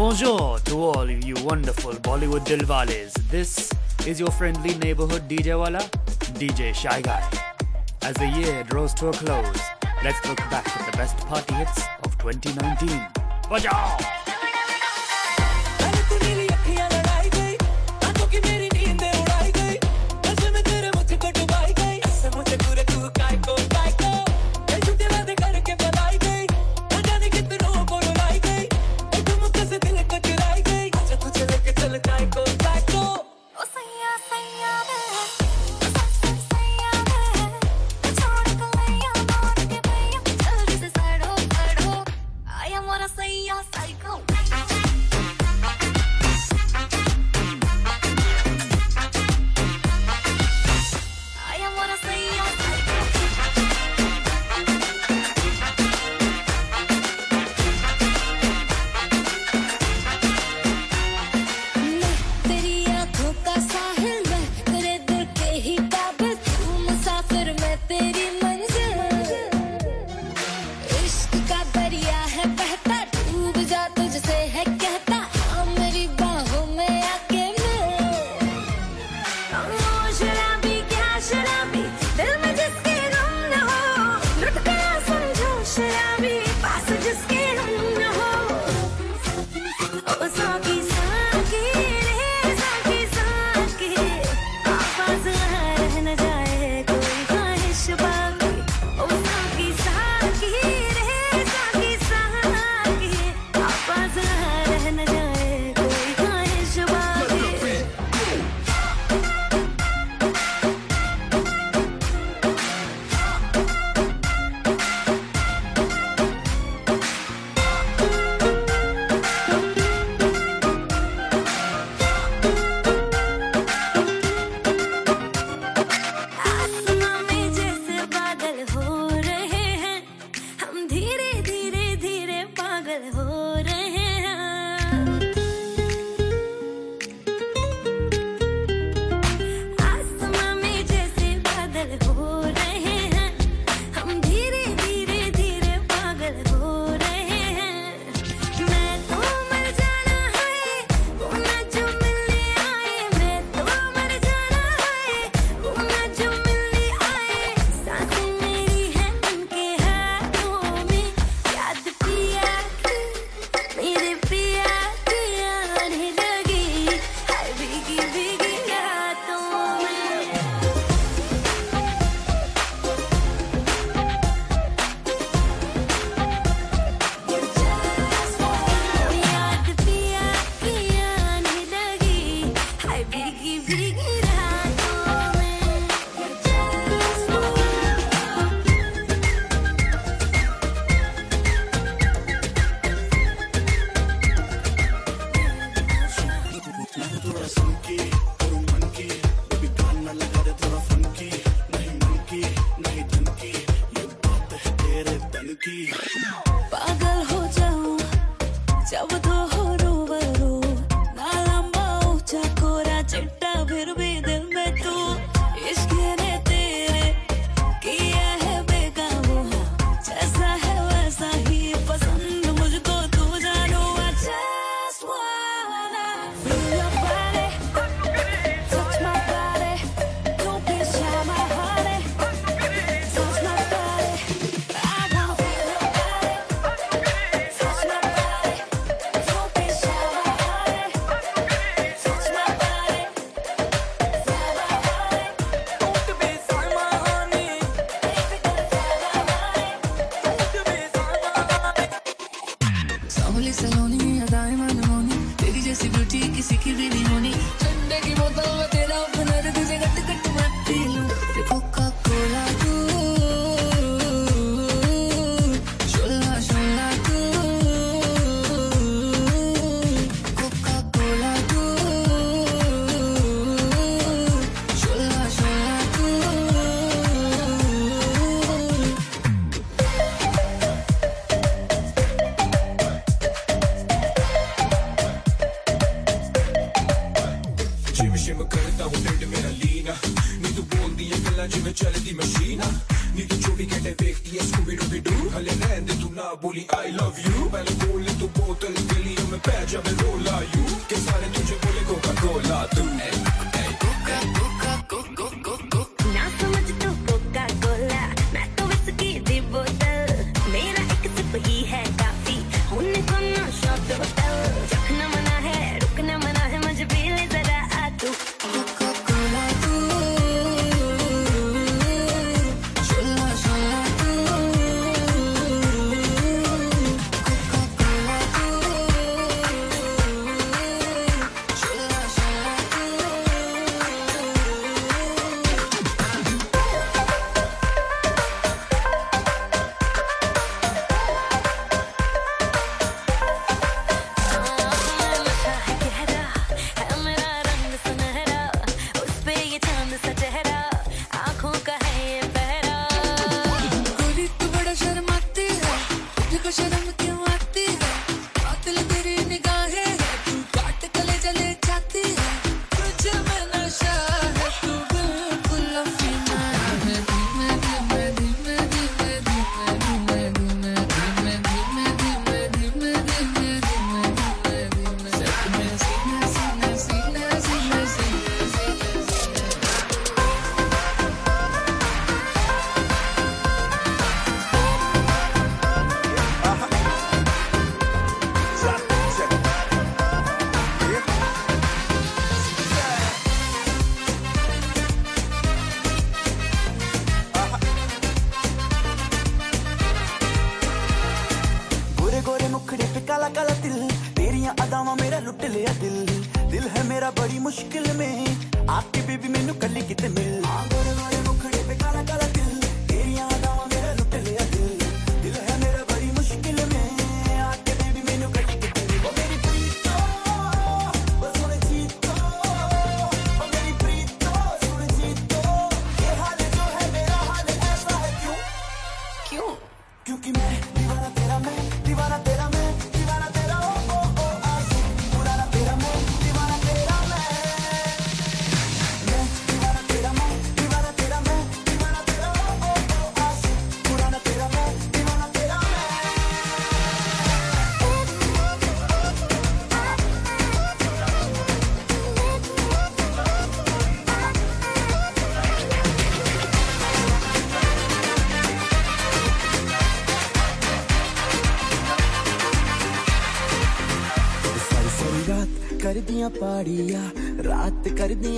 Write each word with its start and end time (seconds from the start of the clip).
Bonjour 0.00 0.58
to 0.60 0.76
all 0.76 1.02
of 1.02 1.24
you 1.26 1.34
wonderful 1.44 1.92
Bollywood 1.92 2.46
Dilwales. 2.46 3.12
This 3.28 3.70
is 4.06 4.18
your 4.18 4.30
friendly 4.30 4.72
neighborhood 4.78 5.28
DJ 5.28 5.58
Wala, 5.58 5.80
DJ 6.40 6.74
Shy 6.74 7.02
Guy. 7.02 7.22
As 8.00 8.14
the 8.14 8.28
year 8.28 8.64
draws 8.64 8.94
to 8.94 9.08
a 9.08 9.12
close, 9.12 9.60
let's 10.02 10.26
look 10.26 10.38
back 10.48 10.66
at 10.74 10.90
the 10.90 10.96
best 10.96 11.18
party 11.26 11.52
hits 11.52 11.82
of 12.02 12.16
2019. 12.16 12.88
Bajao! 13.50 14.19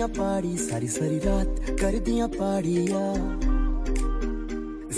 ਕਰਦੀਆਂ 0.02 0.24
ਪਾੜੀ, 0.24 0.56
ਸਾਰੀ 0.56 0.86
ਸਾਰੀ 0.88 1.20
ਰਾਤ 1.24 1.80
ਕਰਦੀਆਂ 1.80 2.28
ਪਾੜੀਆ। 2.28 3.14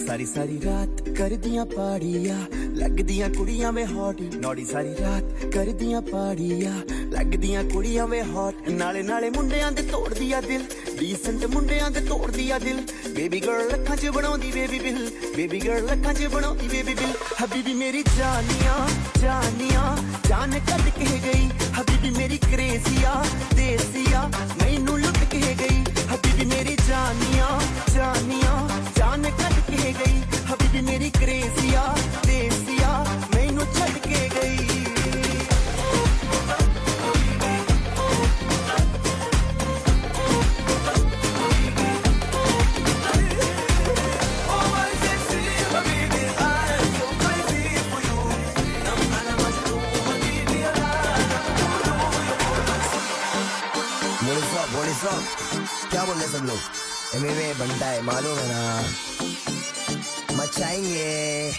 ਸਾਰੀ 0.07 0.27
ਸਾਰੀ 0.27 0.61
ਰਾਤ 0.65 1.09
ਕਰਦੀਆਂ 1.19 1.65
ਪਾੜੀਆ। 1.67 2.37
ਲੱਗਦੀਆਂ 2.75 3.29
ਕੁੜੀਆਂ 3.31 3.73
ਵੇ 3.73 3.85
hot 3.87 4.21
ਨੌੜੀ 4.21 4.65
ਸਾਰੀ 4.65 4.95
ਰਾਤ 5.01 5.47
ਕਰਦੀਆਂ 5.47 6.01
ਪਾੜੀਆ। 6.03 6.73
ਲੱਗਦੀਆਂ 6.93 7.65
ਕੁੜੀਆਂ 7.65 8.07
ਵੇ 8.07 8.23
ਹੌਟ 8.23 8.69
ਨਾਲੇ 8.69 9.03
ਨਾਲੇ 9.03 9.31
ਮੁੰਡਿਆਂ 9.31 9.73
ਦੇ 9.73 9.83
ਤੋੜਦੀ 9.83 10.33
ਆ 10.33 10.41
ਦਿਲ। 10.41 10.65
ਡੀਸੈਂਟ 11.01 11.45
ਮੁੰਡਿਆਂ 11.45 11.91
ਦੇ 11.91 12.01
ਤੋੜਦੀ 12.01 12.51
ਆ 12.51 12.59
ਦਿਲ। 12.59 12.83
ਬੇਬੀ 13.15 13.41
ਗਰਲ 13.41 13.67
ਲੱਖਾਂ 13.73 13.97
'ਚ 13.97 14.09
ਬਣਾਉਂਦੀ 14.09 14.51
ਬੇਬੀ 14.51 14.79
ਬਿਲ 14.79 15.11
ਬੇਬੀ 15.37 15.61
ਗਰਲ 15.61 15.85
ਲੱਖਾਂ 15.85 16.15
'ਚ 16.15 16.27
ਬਣਾਉਂਦੀ 16.27 16.69
ਬੇਬੀ 16.69 16.95
ਬਿਲ 16.95 17.13
ਹਬੀਬੀ 17.45 17.75
ਮੇਰੀ 17.75 18.05
ਜਾਨੀਆਂ 18.19 18.79
ਜਾਨੀਆਂ। 19.21 19.97
ਜਾਨ 20.29 20.51
ਕੱਢ 20.51 20.89
ਕੇ 20.99 21.21
ਗਈ। 21.25 21.49
ਹਬੀਬੀ 21.81 22.11
ਮੇਰੀ 22.11 22.39
ਕਰੇਜ਼ੀਆ 22.39 23.25
ਦੇਸੀਆ 23.57 24.31
ਮੈਨੂੰ 24.63 24.94
क्या 55.95 56.05
बोल 56.05 56.17
रहे 56.17 56.29
सब 56.29 56.45
लोग? 56.45 56.59
एम 57.15 57.27
एम 57.27 57.59
बनता 57.59 57.87
है, 57.87 58.03
मालूम 58.03 58.39
है 58.39 58.49
ना? 58.49 58.83
मचाएँगे। 60.37 61.53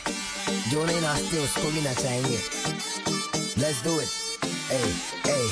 जो 0.71 0.85
नहीं 0.85 1.01
नाचते, 1.01 1.43
उसको 1.43 1.71
भी 1.71 1.81
नचाएँगे। 1.81 2.39
Let's 3.57 3.83
do 3.83 4.01
it 4.01 4.07
A 4.71 4.95
A 5.27 5.49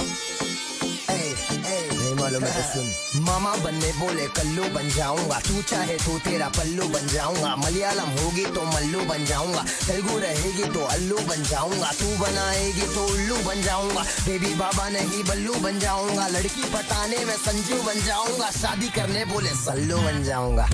वालों 2.24 2.40
में 2.40 2.52
तो 2.54 2.62
सुन। 2.64 3.24
मामा 3.24 3.56
बनने 3.56 3.92
बोले, 3.94 4.26
कल्लू 4.28 4.64
बन 4.64 4.90
जाऊँगा। 4.90 5.40
तू 5.40 5.62
चाहे 5.62 5.96
तो 5.98 6.18
तेरा 6.20 6.48
पल्लू 6.48 6.88
बन 6.88 7.08
जाऊँगा। 7.08 7.56
मलयालम 7.56 8.10
होगी 8.18 8.46
तो 8.46 8.64
मल्लू 8.66 9.02
बन 9.02 9.26
जाऊँगा। 9.26 9.64
तेलुगु 9.88 10.18
रहेगी 10.18 10.64
तो 10.64 10.86
अल्लू 10.86 11.18
बन 11.18 11.44
जाऊँगा। 11.44 11.92
तू 11.92 12.08
बनाएगी 12.18 12.88
तो 12.96 13.06
उल्लू 13.06 13.38
बन 13.44 13.62
जाऊँगा। 13.62 14.04
बेबी 14.26 14.54
बाबा 14.54 14.90
नहीं, 14.90 15.24
बल्लू 15.24 15.54
बन 15.56 15.80
जाऊँगा। 15.80 16.28
लड़की 16.28 16.64
पटाने 16.74 17.26
में 17.26 17.36
संजू 17.38 17.82
बन 17.84 18.02
जाऊँगा। 18.06 18.50
शादी 18.52 18.90
करने 18.90 19.26
बोले, 19.26 19.50
सल्लू 19.50 19.98
बन 19.98 20.24
जाऊँगा। 20.24 20.70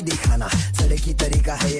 नहीं 0.00 0.10
दिखाना 0.10 0.29
सड़की 0.29 0.29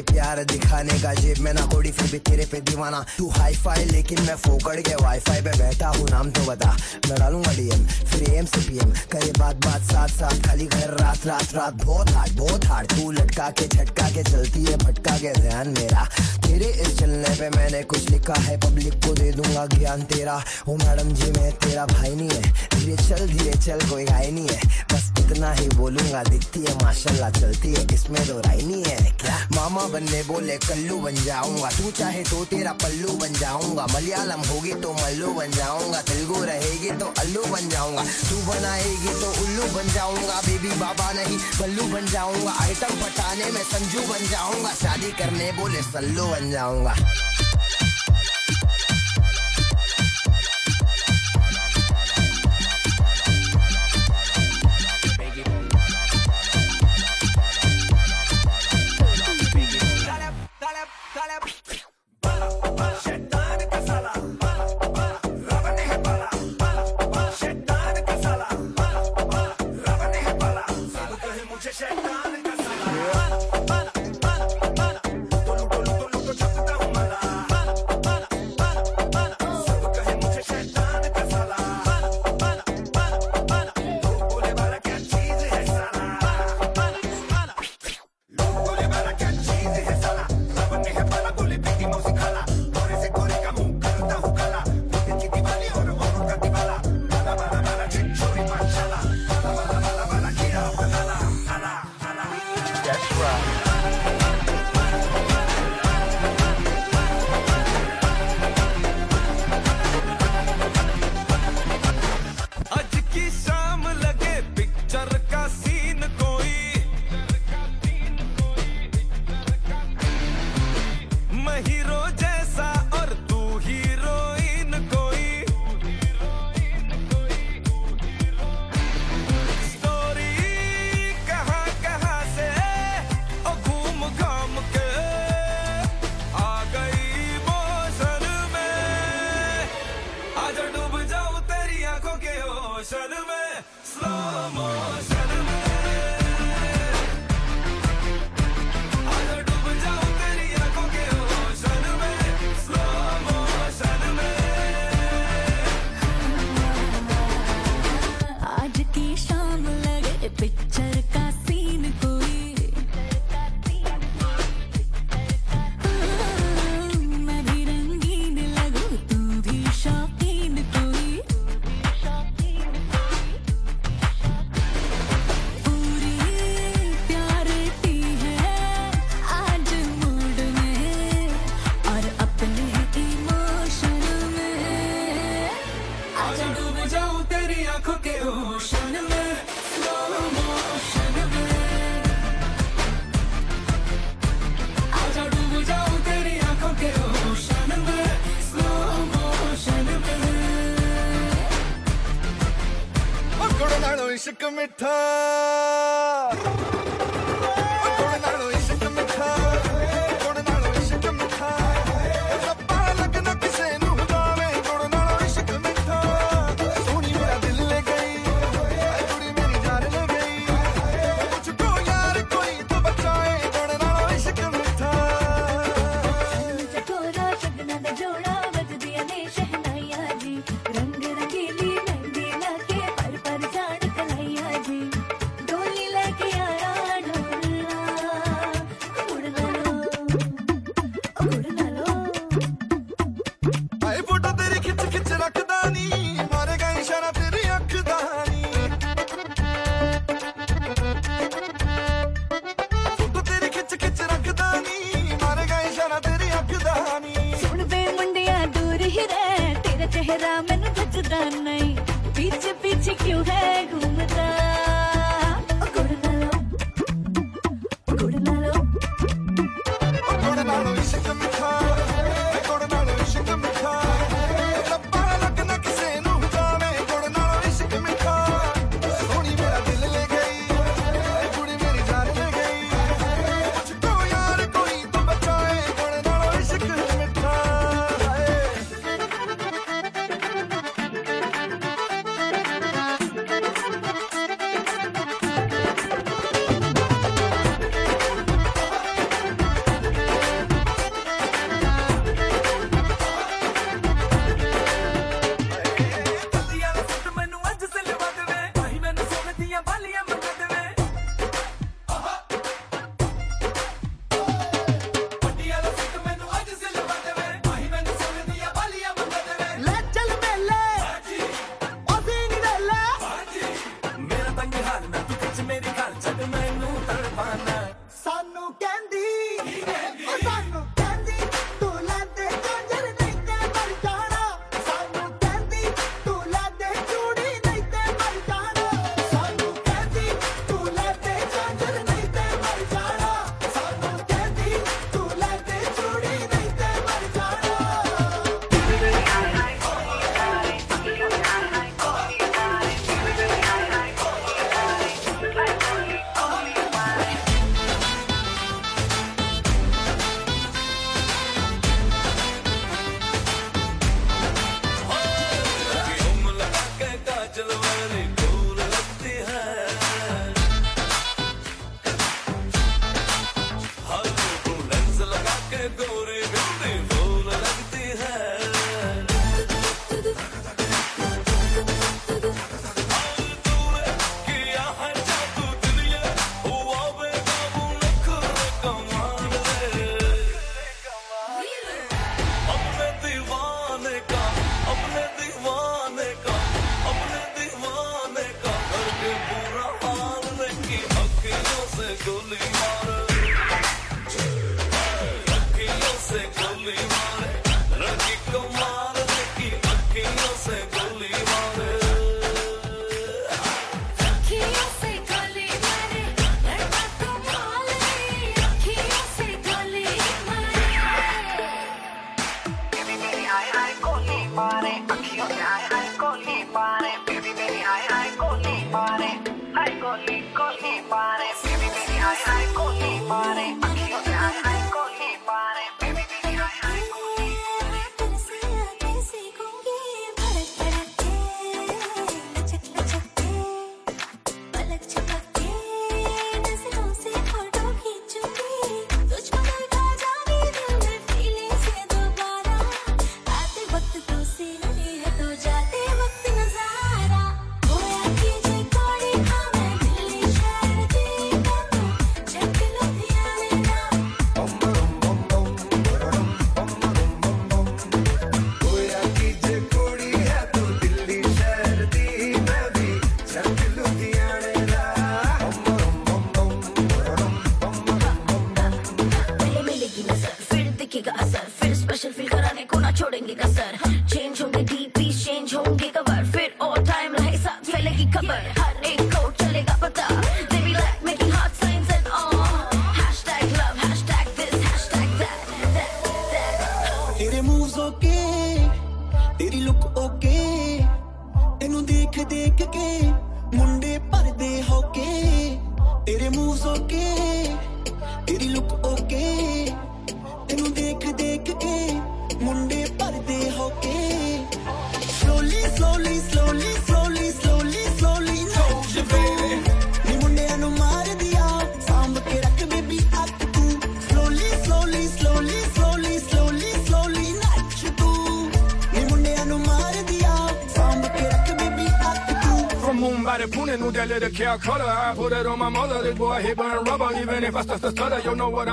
प्यार 0.03 0.43
दिखाने 0.45 0.99
का 1.01 1.15
जेब 1.15 1.39
में 1.39 1.53
ना 1.55 1.67
कोड़ी, 1.67 1.91
फिर 1.91 2.11
भी 2.13 2.19
तेरे 2.21 2.45
पे 2.47 2.61
दीवाना। 2.61 3.05
तू 3.19 3.29
हाई 3.31 3.55
फाई 3.55 3.85
लेकिन 3.85 4.23
मैं 4.23 4.37
फोकड़ 4.37 4.81
के 4.81 4.95
वाईफाई 4.95 5.41
पे 5.41 5.57
बैठा 5.59 5.89
हूँ, 5.89 6.09
नाम 6.11 6.31
तो 6.31 6.45
बता। 6.47 6.77
मैं 7.09 7.19
डालूँगा 7.19 7.53
डीएम 7.53 7.87
फिर 7.87 8.35
एम 8.35 8.47
से 8.47 8.61
पीएम 8.61 8.91
करे 9.13 9.33
बात 9.39 9.57
बात 9.67 9.83
साथ 9.83 10.09
साथ, 10.09 10.43
खाली 10.47 10.67
घर, 10.67 10.97
रात 11.01 11.27
रात 11.27 11.55
रात। 11.55 11.85
बहुत 11.85 12.11
हार्ड 12.11 12.33
बहुत 12.33 12.65
हार्ड 12.67 12.93
तू 12.93 13.11
लटका 13.11 13.51
के, 13.51 13.67
झटका 13.67 14.09
के, 14.11 14.23
चलती 14.23 14.65
है, 14.65 14.77
भटका 14.77 15.17
के, 15.19 15.33
ध्यान 15.41 15.69
मेरा। 15.69 16.05
तेरे 16.47 16.67
इस 16.83 16.99
चलने 16.99 17.35
पे 17.39 17.49
मैंने 17.51 17.83
कुछ 17.83 18.11
लिखा 18.11 18.35
है 18.41 18.57
पब्लिक 18.61 18.95
को 19.07 19.15
दे 19.15 19.31
दूँगा 19.33 19.67
ज्ञान 19.67 20.03
तेरा। 20.03 20.43
ओ 20.69 20.77
मैडम 20.77 21.13
जी, 21.15 21.31
मैं 21.31 21.53
तेरा 21.53 21.87
भाई 21.87 22.15
नहीं 22.15 22.31
है। 22.31 22.53
धीरे 22.75 22.97
चल 22.97 23.27
धीरे 23.27 23.53
चल, 23.59 23.89
कोई 23.91 24.05
गाय 24.05 24.31
नहीं 24.31 24.49
है। 24.49 24.85
बस 24.93 25.13
इतना 25.21 25.53
ही 25.53 25.69
बोलूँगा, 25.69 26.23
दिखती 26.23 26.61
है, 26.61 26.75
माशाल्लाह 26.83 27.31
चलती 27.31 27.73
है, 27.75 27.87
इसमें 27.95 28.27
तो 28.27 28.39
राय 28.39 28.63
नहीं 28.63 28.85
है। 28.85 29.11
क्या? 29.21 29.37
मामा 29.55 29.87
बनने 29.91 30.23
बोले, 30.23 30.57
कल्लू 30.59 30.97
बन 31.01 31.15
जाऊँगा। 31.25 31.71
तू 31.71 31.91
चाहे 31.91 32.23
तो 32.23 32.45
तेरा 32.45 32.73
पल्लू 32.83 33.13
बन 33.13 33.33
जाऊँगा। 33.33 33.87
मलयालम 33.95 34.41
होगी 34.41 34.73
तो 34.83 34.93
मल्लू 34.93 35.33
बन 35.35 35.51
जाऊँगा। 35.51 36.01
तेलुगु 36.03 36.43
रहेगी 36.45 36.91
तो 37.01 37.07
अल्लू 37.19 37.43
बन 37.45 37.69
जाऊँगा। 37.69 38.05
तू 38.31 38.37
बनाएगी 38.47 39.13
तो 39.21 39.31
उल्लू 39.43 39.67
बन 39.75 39.93
जाऊँगा। 39.95 40.41
बेबी 40.41 40.73
बाबा 40.81 41.13
नहीं, 41.13 41.39
बल्लू 41.61 41.85
बन 41.93 42.07
जाऊँगा। 42.07 42.57
आइटम 42.61 42.95
पटाने 43.03 43.51
में 43.51 43.63
संजू 43.65 44.01
बन 44.13 44.27
जाऊँगा। 44.31 44.73
शादी 44.75 45.13
करने 45.13 45.53
बोले, 45.53 45.83
सल्लू 45.83 46.27
बन 46.27 46.51
जाऊँगा। 46.51 46.95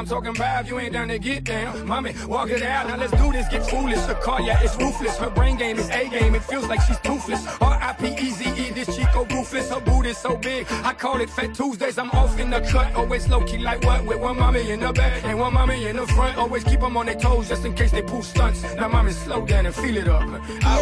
talking 0.08 0.36
about 0.36 0.64
if 0.64 0.70
you 0.70 0.80
ain't 0.80 0.94
down 0.94 1.08
to 1.10 1.20
get 1.20 1.44
down. 1.44 1.86
Mommy, 1.86 2.14
walk 2.28 2.50
it 2.50 2.64
out. 2.64 2.88
Now 2.88 2.98
let's 2.98 3.12
do 3.12 3.32
this. 3.32 3.48
Get 3.50 3.66
foolish. 3.70 4.00
Her 4.00 4.16
car, 4.16 4.42
yeah, 4.42 4.62
it's 4.62 4.76
ruthless. 4.78 5.18
Her 5.18 5.30
brain 5.30 5.58
game 5.58 5.78
is 5.78 5.90
A 5.90 6.08
game. 6.10 6.36
It 6.36 6.44
feels 6.44 6.68
like 6.68 6.82
she's 6.82 7.00
toothless. 7.00 7.46
R-I-P-E-Z-E, 7.62 8.72
this 8.72 8.96
Chico 8.96 9.26
ruthless. 9.26 9.70
Her 9.70 9.82
boot 9.82 10.06
is 10.06 10.18
so 10.18 10.38
big. 10.38 10.66
I 10.84 10.94
call 10.94 11.20
it 11.22 11.30
Fat 11.30 11.54
Tuesdays. 11.54 11.98
I'm 11.98 12.12
off 12.12 12.40
in 12.40 12.50
the 12.50 12.62
cut. 12.62 12.96
Always 12.96 13.28
low 13.28 13.42
key 13.42 13.58
like 13.58 13.84
what? 13.84 14.06
With 14.06 14.20
one 14.20 14.38
mommy 14.38 14.72
in 14.72 14.80
the 14.80 14.94
back 14.94 15.24
and 15.26 15.38
one 15.40 15.54
mommy 15.54 15.88
in 15.88 15.98
the 15.98 16.08
front. 16.08 16.38
Always 16.38 16.64
keep 16.64 16.80
them 16.80 16.96
on 16.96 17.06
their 17.06 17.16
toes 17.16 17.50
just 17.50 17.66
in 17.66 17.74
case 17.74 17.92
they 17.92 18.02
pull 18.02 18.24
stunts. 18.24 18.64
Now 18.76 18.88
mommy, 18.88 19.12
slow 19.12 19.46
down 19.46 19.66
and 19.66 19.76
feel 19.76 19.98
it 19.98 20.08
up. 20.08 20.24
I 20.64 20.82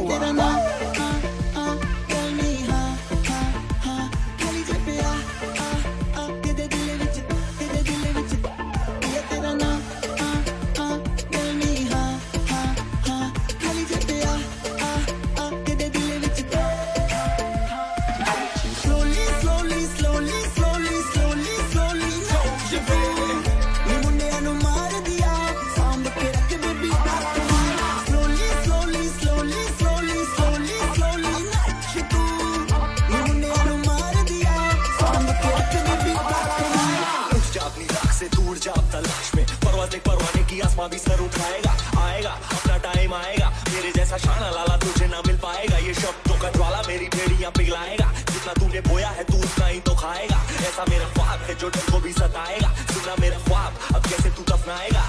जहाँ 40.86 40.91
भी 40.91 40.98
sir 41.00 41.19
उठाएगा, 41.19 41.71
आएगा, 42.00 42.30
अपना 42.30 42.78
time 42.78 43.13
आएगा। 43.13 43.50
मेरे 43.69 43.91
जैसा 43.91 44.17
शाना 44.17 44.50
लाला 44.50 44.76
तुझे 44.78 45.08
ना 45.08 45.21
मिल 45.28 45.38
पाएगा। 45.38 45.78
ये 45.78 45.93
शब्दों 45.93 46.38
का 46.38 46.50
ज्वाला 46.52 46.82
मेरी 46.88 47.06
भेड़िया 47.10 47.50
पिघलाएगा। 47.50 48.12
जितना 48.30 48.54
तूने 48.54 48.82
बोया 48.82 49.10
है 49.10 49.24
तू 49.24 49.38
उतना 49.38 49.65
ही 49.65 49.80
तो 49.80 49.95
खाएगा। 49.95 50.38
ऐसा 50.62 50.86
मेरा 50.89 51.08
ख्वाब 51.10 51.39
है 51.41 51.56
जो 51.56 51.69
तुमको 51.69 52.02
भी 52.04 52.12
सताएगा। 52.13 52.69
सुना 52.93 53.15
मेरा 53.19 53.39
ख्वाब, 53.39 53.80
अब 53.95 54.06
कैसे 54.06 54.30
तू 54.30 54.43
दफनाएगा? 54.54 55.04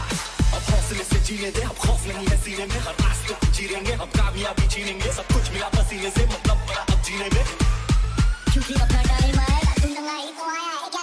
अब 0.57 0.63
हौसले 0.71 1.05
से 1.05 1.21
जीने 1.21 1.51
दे, 1.51 1.63
अब 1.63 1.77
खौफ 1.85 2.07
नहीं 2.07 2.27
है 2.27 2.41
सीने 2.43 2.67
में। 2.67 2.81
हर 2.81 2.95
रास्ते 3.05 3.35
पे 3.35 3.53
चीरेंगे 3.53 3.93
अब 3.93 4.09
कामयाबी 4.17 4.69
छीनेंगे 4.69 5.13
सब 5.13 5.27
कुछ 5.35 5.53
मिला 5.53 5.69
पसीने 5.77 6.11
से 6.11 6.27
मतलब 6.27 6.67
बड़ा 6.69 6.83
अब 6.83 7.03
जीने 7.03 7.29
में। 7.35 7.45
क्योंकि 8.53 8.75
अपना 8.75 9.03
टाइम 9.03 9.41
आएगा 9.41 9.73
तुम 9.83 9.91
दंगा 9.95 10.17
तो 10.39 10.51
आया 10.51 10.73
है 10.73 10.96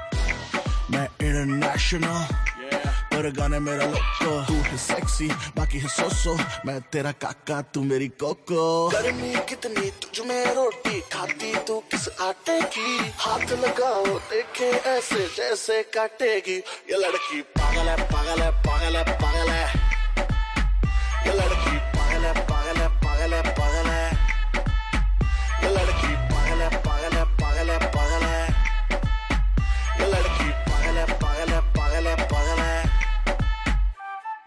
मैं 0.92 1.06
इंटरनेशनल 1.06 2.28
पर 3.14 3.32
गाने 3.32 3.60
मेरा 3.60 3.86
लोको 3.86 4.46
तू 4.46 4.54
है 4.54 4.78
सेक्सी 4.78 5.28
बाकी 5.28 5.80
है 5.80 5.88
सोसो 5.88 6.38
मैं 6.66 6.82
तेरा 6.82 7.12
काका, 7.12 7.62
तू 7.62 7.84
मेरी 7.84 8.08
कोको 8.08 8.90
गर्मी 8.90 9.36
कितनी, 9.50 9.90
तुझ 9.90 10.28
में 10.28 10.56
रोटी 10.56 11.02
खाती, 11.02 11.56
तू 11.56 11.80
किस 11.80 12.10
आटे 12.22 12.62
की? 12.62 13.14
हाथ 13.18 13.52
लगाओ, 13.52 14.06
देखे 14.06 14.70
ऐसे 14.70 15.28
जैसे 15.38 15.84
काटेगी. 15.84 16.56
ये 16.92 16.98
लड़की 16.98 17.42
पागल 17.42 17.90
है 17.90 17.98
पागल 17.98 18.42
है 18.42 18.52
पागल 18.52 18.96
है 18.96 19.04
पागल 19.04 19.50
है. 19.50 19.66
ये 21.28 21.34
लड़की 21.34 21.78
पागल 21.78 22.26
है 22.26 22.34
पागल 22.34 22.55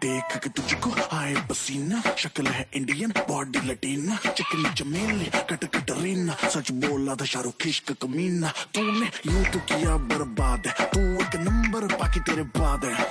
देख 0.08 0.36
के 0.36 0.48
तुझको 0.48 0.90
आए 1.16 1.34
पसीना। 1.50 2.14
शक्ल 2.16 2.46
है 2.46 2.70
इंडियन 2.74 3.10
बॉडी 3.10 3.58
लटीना। 3.58 4.16
चिकनी 4.32 4.70
चमेली, 4.74 5.24
कट 5.24 5.64
कटरीना 5.64 6.34
सच 6.48 6.70
बोला 6.70 7.14
था 7.14 7.24
शाहरुख, 7.24 7.66
इश्क 7.66 7.92
कमीना। 7.92 8.52
तूने 8.74 9.32
यूँ 9.32 9.44
तो 9.44 9.58
किया 9.58 9.96
बर्बाद। 9.96 10.66
है 10.66 10.86
तू 10.86 11.00
एक 11.00 11.36
नंबर, 11.36 11.96
बाकी 11.96 12.20
तेरे 12.20 12.42
बाद 12.42 12.84
है। 12.84 13.04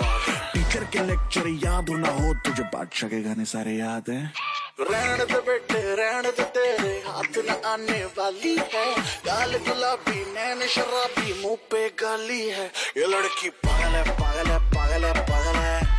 टीचर 0.54 0.84
के 0.84 1.00
लेक्चर 1.00 1.48
याद 1.48 1.90
होना 1.90 2.10
हो 2.10 2.34
तुझे। 2.34 2.64
बादशाह 2.64 3.10
के 3.10 3.22
गाने 3.22 3.46
सारे 3.46 3.74
याद 3.74 4.10
हैं। 4.10 4.34
रहने 4.82 5.26
दे 5.26 5.40
बेटे, 5.42 5.96
रहने 5.96 6.32
दे 6.32 6.44
तेरे। 6.44 7.04
हाथ 7.08 7.38
न 7.38 7.62
आने 7.66 8.06
वाली 8.06 8.58
है। 8.74 9.02
गाल 9.26 9.52
गुलाबी, 9.52 10.20
नैन 10.34 10.68
शराबी, 10.68 11.42
मुँह 11.44 11.56
पे 11.56 11.90
गाली 11.90 12.50
है। 12.50 12.66
ये 12.98 13.08
लड़की 13.08 13.50
पागल 13.50 13.96
है 13.96 14.04
पागल 14.12 14.52
है 14.52 14.60
पागल 14.72 15.06
है 15.06 15.14
पागल 15.14 15.60
है। 15.60 15.97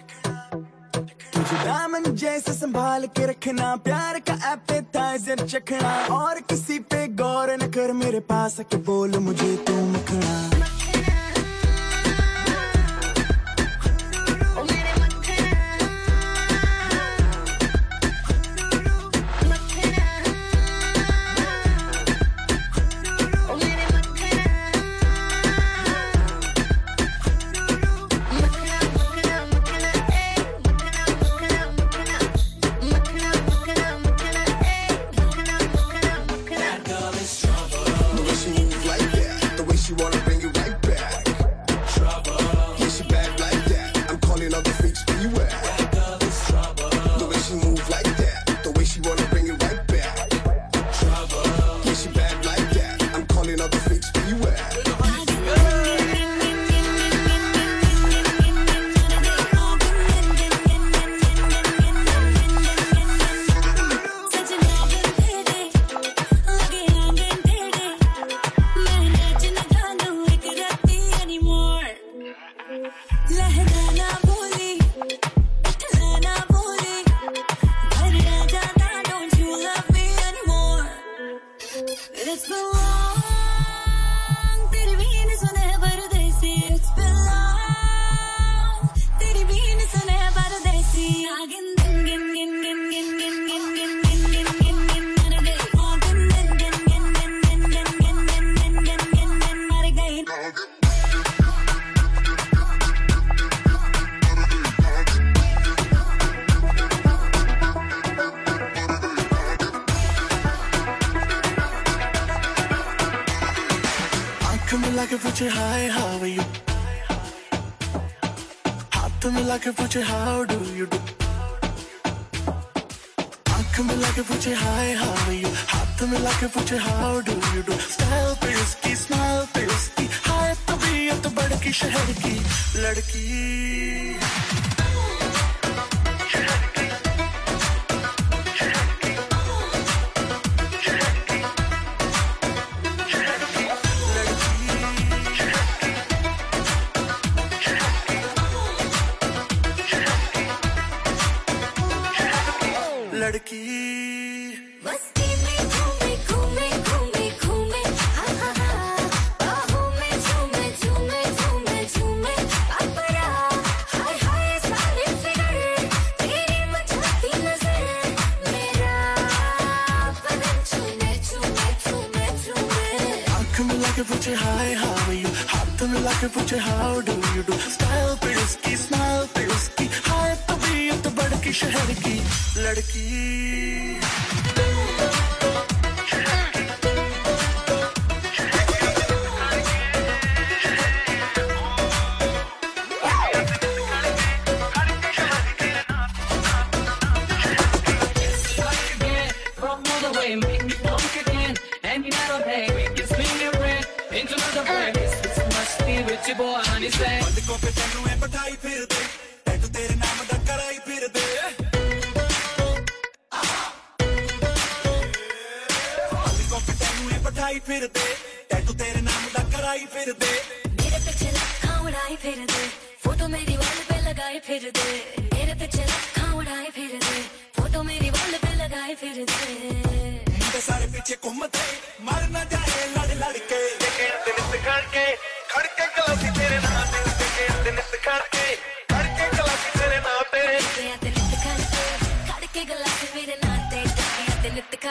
जैसे 2.25 2.53
संभाल 2.53 3.05
के 3.07 3.25
रखना, 3.25 3.75
प्यार 3.85 4.19
का 4.19 4.33
एपेटाइजर 4.51 5.45
चखना, 5.45 5.89
और 6.11 6.39
किसी 6.49 6.79
पे 6.89 7.07
गौर 7.13 7.51
न 7.53 7.67
कर 7.69 7.91
मेरे 7.93 8.19
पास 8.19 8.59
बोल 8.75 9.17
मुझे 9.19 9.55
तू 9.67 9.75
मखना। 9.85 10.74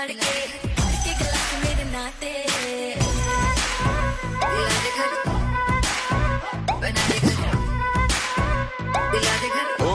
Oh 0.06 0.10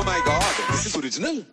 my 0.03 0.19
god, 0.25 0.55
this 0.71 0.87
is 0.87 0.95
original. 0.95 1.45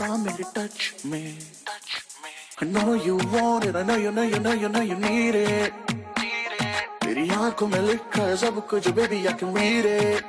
I'm 0.00 0.26
in 0.26 0.36
touch 0.54 0.94
me. 1.04 1.38
Touch 1.64 1.90
me. 2.22 2.30
I 2.60 2.64
know 2.64 2.94
you 2.94 3.16
want 3.32 3.64
it, 3.64 3.76
I 3.76 3.82
know 3.82 3.96
you 3.96 4.10
know 4.10 4.22
you 4.22 4.40
know 4.40 4.52
you 4.52 4.68
know 4.68 4.80
you 4.80 4.96
need 4.96 5.34
it. 5.34 5.72
Need 6.18 6.54
it. 6.60 6.88
तेरी 7.02 7.28
आंखों 7.30 7.68
में 7.68 7.80
लिखा 7.80 8.22
है 8.22 8.36
सब 8.36 8.66
कुछ 8.70 8.88
baby 8.98 9.24
A 9.26 9.32
can 9.38 9.56
read 9.56 9.86
it. 9.86 10.24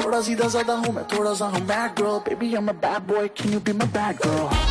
थोड़ा 0.00 0.20
सीधा 0.28 0.48
ज्यादा 0.56 0.74
हूँ 0.74 0.94
मैं 0.94 1.04
थोड़ा 1.12 1.34
सा 1.34 1.46
हूँ 1.54 1.60
bad 1.66 1.94
girl 2.00 2.18
baby 2.28 2.54
I 2.54 2.62
am 2.62 2.68
a 2.68 2.72
bad 2.86 3.06
boy 3.12 3.28
can 3.40 3.52
you 3.52 3.60
be 3.60 3.72
my 3.72 3.88
bad 3.98 4.26
girl 4.26 4.68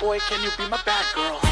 boy, 0.00 0.18
can 0.18 0.42
you 0.44 0.50
be 0.58 0.68
my 0.70 0.78
bad 0.84 1.06
girl? 1.14 1.45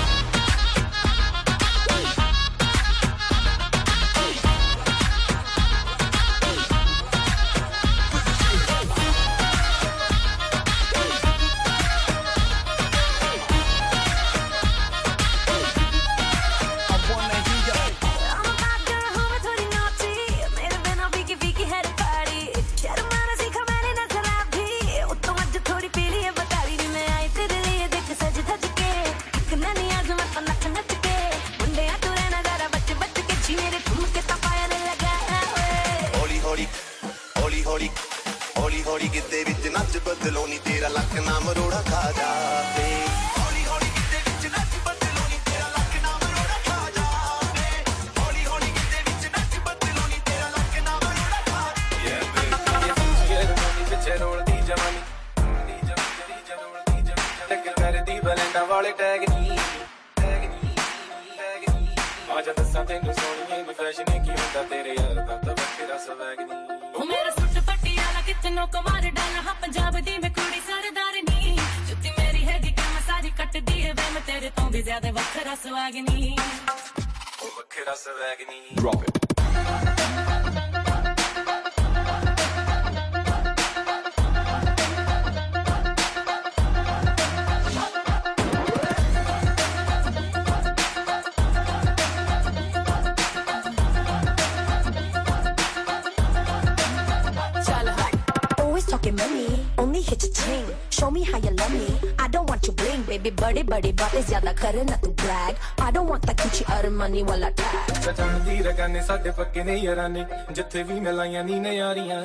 Show 100.95 101.11
me 101.11 101.23
how 101.25 101.39
you 101.39 101.51
love 101.51 101.73
me. 101.73 101.87
I 102.19 102.29
don't 102.29 102.49
want 102.49 102.65
your 102.67 102.75
bling, 102.77 103.03
baby. 103.03 103.31
बड़े 103.41 103.63
बड़े 103.71 103.91
बातें 104.01 104.23
ज़्यादा 104.31 104.53
करे 104.63 104.83
ना 104.91 104.97
तू 105.05 105.11
brag. 105.23 105.57
I 105.83 105.91
don't 105.91 106.09
want 106.09 106.23
that 106.27 106.37
Gucci 106.39 106.63
or 106.75 106.91
money 106.91 107.23
वाला 107.29 107.51
tag. 107.61 107.91
सजान 108.05 108.35
दी 108.45 108.57
रगाने 108.69 109.03
साडे 109.03 109.31
पक्के 109.39 109.65
ने 109.65 109.75
याराने 109.81 110.23
जिथे 110.55 110.83
भी 110.89 111.01
मिलाइयाँ 111.07 111.43
नी 111.45 111.59
ने 111.65 111.73
यारियाँ 111.77 112.21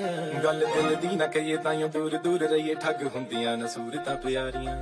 गल 0.45 0.60
दिल 0.73 0.89
दी 1.01 1.15
ना 1.21 1.25
कहिए 1.34 1.58
ताइयों 1.65 1.89
दूर 1.95 2.17
दूर 2.23 2.43
रहिए 2.51 2.75
ठग 2.84 3.01
हुंदियाँ 3.15 3.55
ना 3.58 3.67
सूरतां 3.73 4.15
प्यारियाँ 4.23 4.75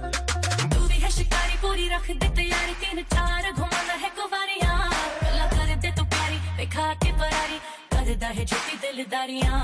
तू 0.76 0.80
भी 0.89 0.97
है 1.04 1.10
शिकारी 1.17 1.56
पूरी 1.63 1.88
रख 1.95 2.08
दे 2.21 2.28
तैयारी 2.38 2.73
तीन 2.84 3.04
चार 3.15 3.52
घुमाना 3.56 3.95
है 4.04 4.10
कुवारियाँ 4.19 4.76
गल्ला 5.23 5.47
कर 5.56 5.69
दे 5.86 5.91
तू 5.97 6.04
प्यारी 6.12 6.38
बेखा 6.60 6.88
के 7.04 7.12
परारी 7.23 7.58
करदा 7.95 8.28
है 8.38 8.43
झूठी 8.52 8.76
दिलदारियाँ 8.84 9.58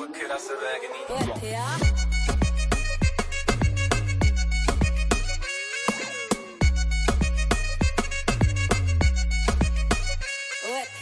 ਵੱਖਰਾ 0.00 0.36
ਸਵੈਗ 0.46 0.82
ਨਹੀਂ 0.92 2.15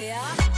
Yeah. 0.05 0.54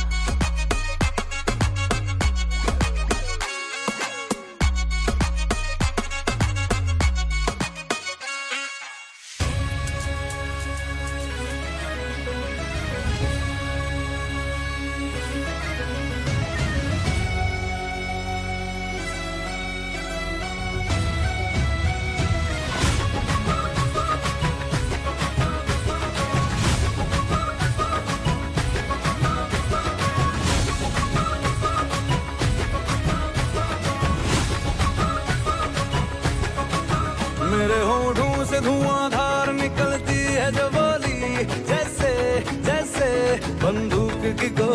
go. 44.36 44.65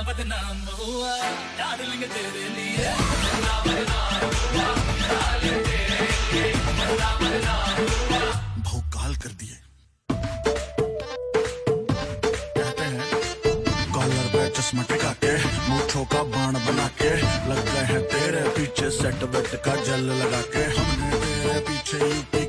बदनाम 0.00 0.56
तेरे 2.08 2.30
तेरे 2.30 2.40
कर 9.22 9.32
दिए। 9.40 9.56
कहते 12.56 12.84
हैं, 12.84 13.04
कॉलर 13.94 14.26
पे 14.32 14.42
चश्मा 14.56 14.82
टिका 14.82 15.12
के 15.24 15.32
मूछों 15.68 16.04
का 16.12 16.22
बाण 16.32 16.52
बना 16.66 16.88
के 17.00 17.12
लग 17.50 17.64
गए 17.64 17.84
हैं 17.92 18.02
तेरे 18.12 18.42
पीछे 18.56 18.90
सेट 18.90 19.20
बेट 19.32 19.52
का 19.64 19.74
जल 19.84 20.02
लगा 20.22 20.42
के 20.54 20.64
हमने 20.76 21.10
तेरे 21.20 21.58
पीछे 21.68 21.98
यूपी 21.98 22.39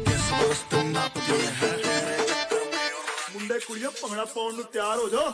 ਭੰਗੜਾ 3.90 4.24
ਪਾਉਣ 4.24 4.54
ਨੂੰ 4.54 4.64
ਤਿਆਰ 4.64 4.98
ਹੋ 4.98 5.08
ਜਾਓ 5.08 5.32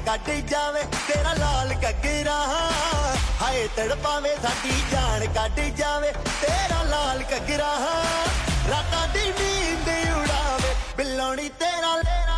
ਕੱਢ 0.00 0.28
ਜਾਵੇ 0.48 0.82
ਤੇਰਾ 1.06 1.32
ਲਾਲ 1.34 1.72
ਕੱਗਰਾ 1.74 2.36
ਹਾਏ 3.40 3.66
ਤੜ 3.76 3.94
ਪਾਵੇਂ 3.94 4.34
ਸਾਡੀ 4.42 4.82
ਜਾਨ 4.92 5.26
ਕੱਢ 5.34 5.60
ਜਾਵੇ 5.78 6.12
ਤੇਰਾ 6.40 6.82
ਲਾਲ 6.82 7.22
ਕੱਗਰਾ 7.22 7.72
ਰਾਤਾਂ 8.68 9.06
ਦੀ 9.08 9.24
ਨੀਂਦ 9.30 9.88
ਉਡਾਵੇ 10.14 10.74
ਬਿੱਲੋਣੀ 10.96 11.48
ਤੇਰਾ 11.58 11.94
ਬਿੱਲੋਣੀ 11.94 12.29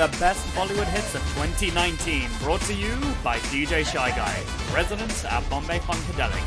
the 0.00 0.18
best 0.18 0.46
Bollywood 0.56 0.86
hits 0.86 1.14
of 1.14 1.20
2019, 1.36 2.30
brought 2.38 2.62
to 2.62 2.72
you 2.72 2.96
by 3.22 3.36
DJ 3.52 3.84
Shy 3.84 4.08
Guy, 4.16 4.42
resident 4.74 5.12
at 5.26 5.44
Bombay 5.50 5.78
Funkadelic, 5.80 6.40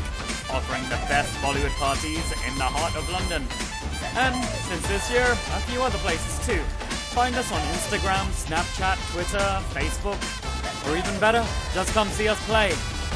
offering 0.52 0.82
the 0.90 0.98
best 1.06 1.30
Bollywood 1.38 1.70
parties 1.78 2.32
in 2.48 2.58
the 2.58 2.66
heart 2.66 2.96
of 2.96 3.08
London. 3.14 3.46
And 4.18 4.34
since 4.66 4.84
this 4.88 5.08
year, 5.08 5.22
a 5.30 5.60
few 5.70 5.80
other 5.82 5.98
places 5.98 6.44
too. 6.44 6.60
Find 7.14 7.36
us 7.36 7.52
on 7.52 7.60
Instagram, 7.78 8.26
Snapchat, 8.34 8.98
Twitter, 9.12 9.46
Facebook, 9.70 10.18
or 10.90 10.98
even 10.98 11.14
better, 11.20 11.46
just 11.74 11.92
come 11.94 12.08
see 12.08 12.26
us 12.26 12.44
play. 12.46 12.72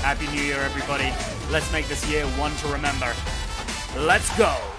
Happy 0.07 0.29
New 0.29 0.43
Year, 0.43 0.61
everybody. 0.61 1.13
Let's 1.51 1.73
make 1.73 1.89
this 1.89 2.09
year 2.09 2.27
one 2.39 2.55
to 2.59 2.69
remember. 2.69 3.13
Let's 3.97 4.31
go! 4.39 4.78